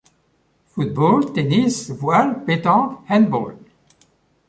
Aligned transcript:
Football, 0.65 1.31
tennis, 1.31 1.89
voile, 1.91 2.43
pétanque, 2.43 2.97
handball. 3.07 3.53